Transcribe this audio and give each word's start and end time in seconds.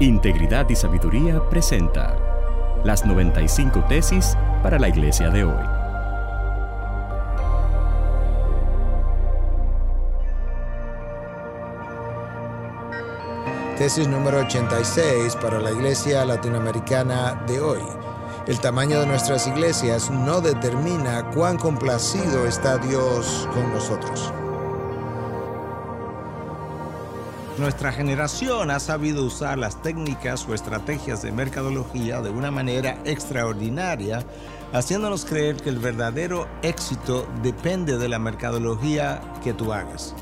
Integridad 0.00 0.68
y 0.68 0.74
Sabiduría 0.74 1.40
presenta 1.48 2.16
las 2.82 3.04
95 3.06 3.84
tesis 3.88 4.36
para 4.62 4.78
la 4.78 4.88
iglesia 4.88 5.30
de 5.30 5.44
hoy. 5.44 5.64
Tesis 13.78 14.08
número 14.08 14.38
86 14.38 15.36
para 15.36 15.60
la 15.60 15.70
iglesia 15.70 16.24
latinoamericana 16.24 17.40
de 17.46 17.60
hoy. 17.60 17.82
El 18.46 18.58
tamaño 18.58 19.00
de 19.00 19.06
nuestras 19.06 19.46
iglesias 19.46 20.10
no 20.10 20.40
determina 20.40 21.30
cuán 21.30 21.58
complacido 21.58 22.46
está 22.46 22.78
Dios 22.78 23.48
con 23.54 23.72
nosotros. 23.72 24.32
Nuestra 27.58 27.92
generación 27.92 28.70
ha 28.70 28.80
sabido 28.80 29.24
usar 29.24 29.58
las 29.58 29.82
técnicas 29.82 30.48
o 30.48 30.54
estrategias 30.54 31.22
de 31.22 31.32
mercadología 31.32 32.22
de 32.22 32.30
una 32.30 32.50
manera 32.50 32.98
extraordinaria, 33.04 34.24
haciéndonos 34.72 35.26
creer 35.26 35.56
que 35.56 35.68
el 35.68 35.78
verdadero 35.78 36.48
éxito 36.62 37.28
depende 37.42 37.98
de 37.98 38.08
la 38.08 38.18
mercadología 38.18 39.20
que 39.44 39.52
tú 39.52 39.74
hagas. 39.74 40.14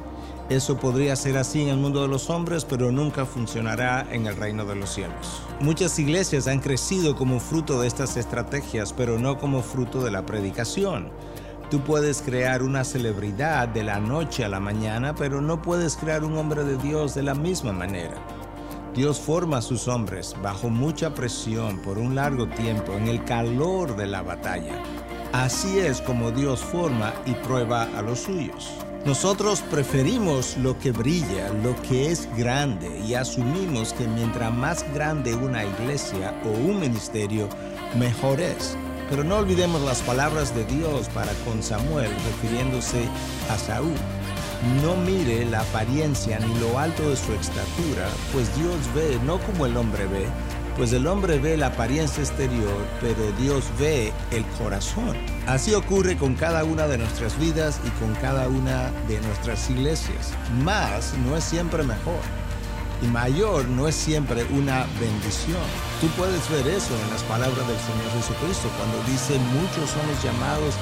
Eso 0.49 0.79
podría 0.79 1.15
ser 1.15 1.39
así 1.39 1.63
en 1.63 1.69
el 1.69 1.77
mundo 1.77 2.03
de 2.03 2.09
los 2.09 2.29
hombres, 2.31 2.65
pero 2.65 2.91
nunca 2.91 3.25
funcionará 3.25 4.05
en 4.11 4.27
el 4.27 4.37
reino 4.37 4.65
de 4.65 4.75
los 4.75 4.91
cielos. 4.93 5.41
Muchas 5.61 5.97
iglesias 6.01 6.49
han 6.49 6.59
crecido 6.59 7.15
como 7.15 7.39
fruto 7.39 7.81
de 7.81 7.87
estas 7.87 8.17
estrategias, 8.17 8.93
pero 8.93 9.21
no 9.21 9.39
como 9.39 9.63
fruto 9.63 10.03
de 10.03 10.11
la 10.11 10.27
predicación. 10.27 11.13
Tú 11.71 11.81
puedes 11.83 12.21
crear 12.21 12.65
una 12.65 12.83
celebridad 12.83 13.69
de 13.69 13.85
la 13.85 14.01
noche 14.01 14.45
a 14.45 14.49
la 14.49 14.59
mañana, 14.59 15.15
pero 15.15 15.41
no 15.41 15.63
puedes 15.63 15.97
crear 15.97 16.25
un 16.25 16.37
hombre 16.37 16.65
de 16.65 16.77
Dios 16.77 17.15
de 17.15 17.23
la 17.23 17.35
misma 17.37 17.73
manera. 17.73 18.17
Dios 18.93 19.21
forma 19.21 19.59
a 19.59 19.63
sus 19.63 19.87
hombres 19.87 20.35
bajo 20.43 20.69
mucha 20.69 21.15
presión 21.15 21.79
por 21.79 21.97
un 21.97 22.17
largo 22.17 22.49
tiempo 22.49 22.95
en 22.95 23.07
el 23.07 23.25
calor 23.25 23.95
de 23.97 24.09
la 24.09 24.21
batalla. 24.23 24.83
Así 25.33 25.79
es 25.79 26.01
como 26.01 26.33
Dios 26.33 26.59
forma 26.59 27.15
y 27.25 27.35
prueba 27.35 27.85
a 27.97 28.03
los 28.03 28.19
suyos. 28.19 28.73
Nosotros 29.05 29.63
preferimos 29.63 30.57
lo 30.57 30.77
que 30.77 30.91
brilla, 30.91 31.51
lo 31.63 31.81
que 31.83 32.11
es 32.11 32.29
grande 32.37 32.99
y 32.99 33.15
asumimos 33.15 33.93
que 33.93 34.09
mientras 34.09 34.53
más 34.53 34.85
grande 34.93 35.37
una 35.37 35.65
iglesia 35.65 36.35
o 36.45 36.49
un 36.49 36.81
ministerio, 36.81 37.49
mejor 37.97 38.41
es. 38.41 38.77
Pero 39.11 39.25
no 39.25 39.39
olvidemos 39.39 39.83
las 39.83 40.03
palabras 40.03 40.55
de 40.55 40.65
Dios 40.65 41.09
para 41.09 41.33
con 41.45 41.63
Samuel 41.63 42.11
refiriéndose 42.27 43.03
a 43.51 43.59
Saúl. 43.59 43.97
No 44.83 44.95
mire 44.95 45.45
la 45.47 45.61
apariencia 45.61 46.39
ni 46.39 46.55
lo 46.61 46.79
alto 46.79 47.11
de 47.11 47.17
su 47.17 47.33
estatura, 47.33 48.09
pues 48.33 48.55
Dios 48.57 48.77
ve 48.95 49.19
no 49.25 49.39
como 49.41 49.67
el 49.67 49.77
hombre 49.77 50.07
ve, 50.07 50.27
pues 50.77 50.93
el 50.93 51.07
hombre 51.07 51.39
ve 51.39 51.57
la 51.57 51.69
apariencia 51.69 52.23
exterior, 52.23 52.87
pero 53.01 53.33
Dios 53.39 53.65
ve 53.79 54.13
el 54.31 54.45
corazón. 54.59 55.17
Así 55.47 55.75
ocurre 55.75 56.17
con 56.17 56.35
cada 56.35 56.63
una 56.65 56.87
de 56.87 56.99
nuestras 56.99 57.39
vidas 57.39 57.81
y 57.85 57.91
con 58.03 58.15
cada 58.17 58.49
una 58.49 58.91
de 59.09 59.21
nuestras 59.23 59.69
iglesias. 59.71 60.33
Más 60.63 61.15
no 61.27 61.37
es 61.37 61.45
siempre 61.45 61.83
mejor. 61.83 62.21
Y 63.03 63.07
mayor 63.07 63.67
no 63.69 63.89
es 63.89 63.95
siempre 63.95 64.45
una 64.51 64.85
bendición. 65.01 65.65
Tú 66.01 66.09
puedes 66.19 66.49
ver 66.51 66.67
eso 66.69 66.95
en 66.95 67.11
las 67.11 67.23
palabras 67.25 67.67
del 67.67 67.81
Señor 67.81 68.11
Jesucristo 68.13 68.69
cuando 68.77 68.97
dice 69.11 69.39
muchos 69.57 69.89
son 69.91 70.07
los 70.07 70.23
llamados 70.23 70.75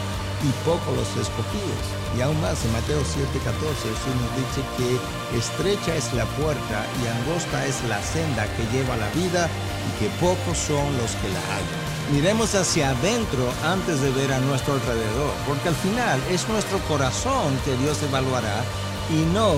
y 0.42 0.50
pocos 0.64 0.94
los 0.94 1.10
escogidos. 1.14 1.84
Y 2.16 2.22
aún 2.22 2.40
más 2.40 2.64
en 2.64 2.72
Mateo 2.72 3.00
7:14 3.02 3.86
Jesús 3.86 4.14
nos 4.18 4.32
dice 4.34 4.60
que 4.76 5.38
estrecha 5.38 5.94
es 5.94 6.12
la 6.14 6.24
puerta 6.38 6.86
y 7.02 7.06
angosta 7.06 7.66
es 7.66 7.82
la 7.88 8.02
senda 8.02 8.46
que 8.54 8.66
lleva 8.74 8.96
la 8.96 9.10
vida 9.10 9.48
y 9.86 9.90
que 9.98 10.10
pocos 10.18 10.58
son 10.58 10.86
los 10.98 11.14
que 11.22 11.28
la 11.30 11.42
hallan. 11.50 11.88
Miremos 12.12 12.54
hacia 12.54 12.90
adentro 12.90 13.52
antes 13.64 14.00
de 14.00 14.10
ver 14.10 14.32
a 14.32 14.40
nuestro 14.40 14.74
alrededor, 14.74 15.32
porque 15.46 15.68
al 15.68 15.74
final 15.76 16.18
es 16.30 16.48
nuestro 16.48 16.78
corazón 16.88 17.52
que 17.64 17.76
Dios 17.76 18.02
evaluará 18.02 18.64
y 19.10 19.34
no 19.34 19.52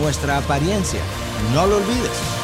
nuestra 0.00 0.38
apariencia. 0.38 1.00
No 1.52 1.66
lo 1.66 1.76
olvides. 1.76 2.35